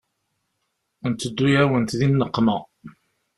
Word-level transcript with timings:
Nteddu-yawent 1.11 1.95
di 1.99 2.07
nneqma. 2.11 2.57